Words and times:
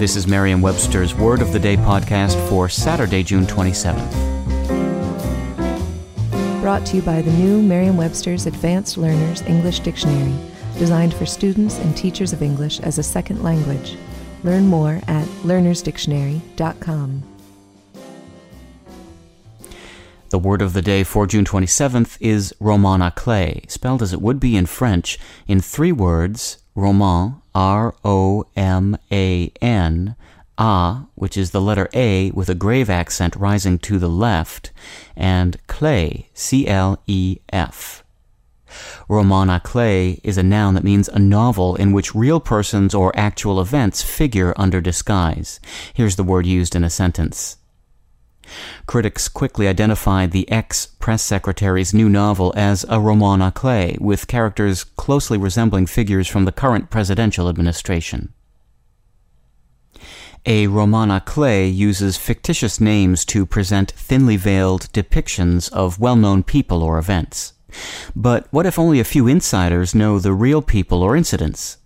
This 0.00 0.16
is 0.16 0.26
Merriam 0.26 0.62
Webster's 0.62 1.14
Word 1.14 1.42
of 1.42 1.52
the 1.52 1.58
Day 1.58 1.76
podcast 1.76 2.48
for 2.48 2.70
Saturday, 2.70 3.22
June 3.22 3.44
27th. 3.44 4.10
Brought 6.62 6.86
to 6.86 6.96
you 6.96 7.02
by 7.02 7.20
the 7.20 7.30
new 7.32 7.60
Merriam 7.60 7.98
Webster's 7.98 8.46
Advanced 8.46 8.96
Learners 8.96 9.42
English 9.42 9.80
Dictionary, 9.80 10.34
designed 10.78 11.12
for 11.12 11.26
students 11.26 11.78
and 11.80 11.94
teachers 11.94 12.32
of 12.32 12.40
English 12.40 12.80
as 12.80 12.96
a 12.96 13.02
second 13.02 13.42
language. 13.42 13.98
Learn 14.42 14.68
more 14.68 15.02
at 15.06 15.26
learnersdictionary.com. 15.42 17.22
The 20.30 20.38
word 20.38 20.62
of 20.62 20.72
the 20.72 20.80
day 20.80 21.04
for 21.04 21.26
June 21.26 21.44
27th 21.44 22.16
is 22.22 22.54
roman 22.58 23.02
à 23.02 23.14
clef, 23.14 23.68
spelled 23.68 24.00
as 24.00 24.14
it 24.14 24.22
would 24.22 24.40
be 24.40 24.56
in 24.56 24.64
French, 24.64 25.18
in 25.46 25.60
three 25.60 25.92
words 25.92 26.56
roman, 26.74 27.39
R 27.54 27.94
O 28.04 28.44
M 28.56 28.96
A 29.10 29.52
N, 29.60 30.16
A, 30.58 31.02
which 31.14 31.36
is 31.36 31.50
the 31.50 31.60
letter 31.60 31.88
A 31.92 32.30
with 32.32 32.48
a 32.48 32.54
grave 32.54 32.90
accent 32.90 33.36
rising 33.36 33.78
to 33.80 33.98
the 33.98 34.08
left, 34.08 34.72
and 35.16 35.56
clef, 35.66 36.24
C 36.34 36.66
L 36.66 37.02
E 37.06 37.38
F. 37.52 38.04
Roman 39.08 39.48
à 39.48 39.60
clef 39.60 40.20
is 40.22 40.38
a 40.38 40.42
noun 40.42 40.74
that 40.74 40.84
means 40.84 41.08
a 41.08 41.18
novel 41.18 41.74
in 41.76 41.92
which 41.92 42.14
real 42.14 42.40
persons 42.40 42.94
or 42.94 43.12
actual 43.16 43.60
events 43.60 44.02
figure 44.02 44.54
under 44.56 44.80
disguise. 44.80 45.58
Here's 45.92 46.16
the 46.16 46.24
word 46.24 46.46
used 46.46 46.76
in 46.76 46.84
a 46.84 46.90
sentence. 46.90 47.56
Critics 48.90 49.28
quickly 49.28 49.68
identified 49.68 50.32
the 50.32 50.50
ex 50.50 50.86
press 50.98 51.22
secretary's 51.22 51.94
new 51.94 52.08
novel 52.08 52.52
as 52.56 52.84
a 52.88 52.98
roman 52.98 53.38
à 53.38 53.54
clef, 53.54 53.96
with 54.00 54.26
characters 54.26 54.82
closely 54.82 55.38
resembling 55.38 55.86
figures 55.86 56.26
from 56.26 56.44
the 56.44 56.50
current 56.50 56.90
presidential 56.90 57.48
administration. 57.48 58.32
A 60.44 60.66
roman 60.66 61.08
à 61.08 61.24
clef 61.24 61.72
uses 61.72 62.16
fictitious 62.16 62.80
names 62.80 63.24
to 63.26 63.46
present 63.46 63.92
thinly 63.92 64.36
veiled 64.36 64.92
depictions 64.92 65.72
of 65.72 66.00
well 66.00 66.16
known 66.16 66.42
people 66.42 66.82
or 66.82 66.98
events. 66.98 67.52
But 68.16 68.48
what 68.50 68.66
if 68.66 68.76
only 68.76 68.98
a 68.98 69.04
few 69.04 69.28
insiders 69.28 69.94
know 69.94 70.18
the 70.18 70.34
real 70.34 70.62
people 70.62 71.04
or 71.04 71.14
incidents? 71.14 71.76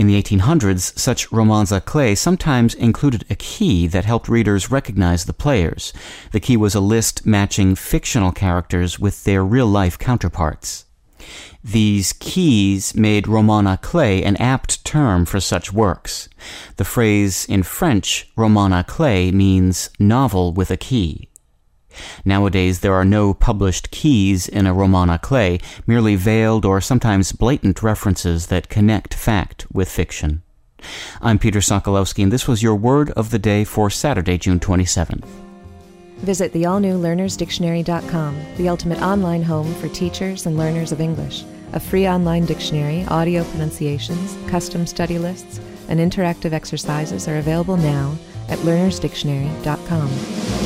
In 0.00 0.06
the 0.06 0.22
1800s, 0.22 0.98
such 0.98 1.30
romans 1.30 1.70
à 1.70 1.84
clef 1.84 2.16
sometimes 2.16 2.72
included 2.72 3.26
a 3.28 3.34
key 3.34 3.86
that 3.88 4.06
helped 4.06 4.30
readers 4.30 4.70
recognize 4.70 5.26
the 5.26 5.34
players. 5.34 5.92
The 6.32 6.40
key 6.40 6.56
was 6.56 6.74
a 6.74 6.80
list 6.80 7.26
matching 7.26 7.74
fictional 7.74 8.32
characters 8.32 8.98
with 8.98 9.24
their 9.24 9.44
real 9.44 9.66
life 9.66 9.98
counterparts. 9.98 10.86
These 11.62 12.14
keys 12.14 12.94
made 12.94 13.28
roman 13.28 13.66
à 13.66 13.78
clef 13.78 14.24
an 14.24 14.38
apt 14.38 14.82
term 14.86 15.26
for 15.26 15.38
such 15.38 15.70
works. 15.70 16.30
The 16.76 16.86
phrase 16.86 17.44
in 17.44 17.62
French, 17.62 18.26
roman 18.36 18.72
à 18.72 18.86
clef, 18.86 19.34
means 19.34 19.90
novel 19.98 20.54
with 20.54 20.70
a 20.70 20.78
key. 20.78 21.29
Nowadays, 22.24 22.80
there 22.80 22.94
are 22.94 23.04
no 23.04 23.34
published 23.34 23.90
keys 23.90 24.48
in 24.48 24.66
a 24.66 24.74
roman 24.74 25.08
à 25.08 25.20
clef, 25.20 25.86
merely 25.86 26.16
veiled 26.16 26.64
or 26.64 26.80
sometimes 26.80 27.32
blatant 27.32 27.82
references 27.82 28.46
that 28.46 28.68
connect 28.68 29.14
fact 29.14 29.66
with 29.72 29.90
fiction. 29.90 30.42
I'm 31.20 31.38
Peter 31.38 31.60
Sokolowski, 31.60 32.22
and 32.22 32.32
this 32.32 32.48
was 32.48 32.62
your 32.62 32.74
word 32.74 33.10
of 33.10 33.30
the 33.30 33.38
day 33.38 33.64
for 33.64 33.90
Saturday, 33.90 34.38
June 34.38 34.60
27th. 34.60 35.26
Visit 36.18 36.52
the 36.52 36.66
all 36.66 36.80
new 36.80 36.98
learnersdictionary.com, 36.98 38.40
the 38.56 38.68
ultimate 38.68 39.00
online 39.00 39.42
home 39.42 39.72
for 39.74 39.88
teachers 39.88 40.46
and 40.46 40.58
learners 40.58 40.92
of 40.92 41.00
English. 41.00 41.44
A 41.72 41.80
free 41.80 42.06
online 42.06 42.44
dictionary, 42.44 43.04
audio 43.06 43.44
pronunciations, 43.44 44.36
custom 44.50 44.86
study 44.86 45.18
lists, 45.18 45.60
and 45.88 45.98
interactive 45.98 46.52
exercises 46.52 47.28
are 47.28 47.38
available 47.38 47.76
now 47.76 48.16
at 48.48 48.58
learnersdictionary.com. 48.58 50.59